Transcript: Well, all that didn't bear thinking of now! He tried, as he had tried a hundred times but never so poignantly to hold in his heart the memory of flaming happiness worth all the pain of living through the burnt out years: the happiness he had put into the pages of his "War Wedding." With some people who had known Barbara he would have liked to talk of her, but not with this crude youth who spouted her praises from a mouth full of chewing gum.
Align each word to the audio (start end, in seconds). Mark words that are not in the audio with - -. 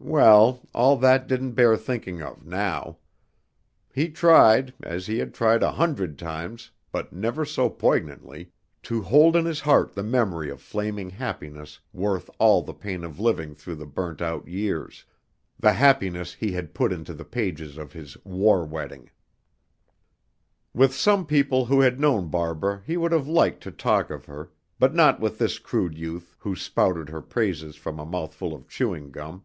Well, 0.00 0.60
all 0.72 0.96
that 0.98 1.26
didn't 1.26 1.52
bear 1.52 1.76
thinking 1.76 2.22
of 2.22 2.46
now! 2.46 2.98
He 3.92 4.08
tried, 4.10 4.72
as 4.80 5.08
he 5.08 5.18
had 5.18 5.34
tried 5.34 5.60
a 5.64 5.72
hundred 5.72 6.16
times 6.20 6.70
but 6.92 7.12
never 7.12 7.44
so 7.44 7.68
poignantly 7.68 8.52
to 8.84 9.02
hold 9.02 9.34
in 9.34 9.44
his 9.44 9.58
heart 9.58 9.94
the 9.94 10.04
memory 10.04 10.50
of 10.50 10.62
flaming 10.62 11.10
happiness 11.10 11.80
worth 11.92 12.30
all 12.38 12.62
the 12.62 12.72
pain 12.72 13.02
of 13.02 13.18
living 13.18 13.56
through 13.56 13.74
the 13.74 13.86
burnt 13.88 14.22
out 14.22 14.46
years: 14.46 15.04
the 15.58 15.72
happiness 15.72 16.32
he 16.32 16.52
had 16.52 16.74
put 16.74 16.92
into 16.92 17.12
the 17.12 17.24
pages 17.24 17.76
of 17.76 17.92
his 17.92 18.16
"War 18.24 18.64
Wedding." 18.64 19.10
With 20.72 20.94
some 20.94 21.26
people 21.26 21.66
who 21.66 21.80
had 21.80 21.98
known 22.00 22.28
Barbara 22.30 22.82
he 22.86 22.96
would 22.96 23.10
have 23.12 23.26
liked 23.26 23.64
to 23.64 23.72
talk 23.72 24.10
of 24.10 24.26
her, 24.26 24.52
but 24.78 24.94
not 24.94 25.18
with 25.18 25.38
this 25.38 25.58
crude 25.58 25.98
youth 25.98 26.36
who 26.38 26.54
spouted 26.54 27.08
her 27.08 27.20
praises 27.20 27.74
from 27.74 27.98
a 27.98 28.06
mouth 28.06 28.32
full 28.32 28.54
of 28.54 28.68
chewing 28.68 29.10
gum. 29.10 29.42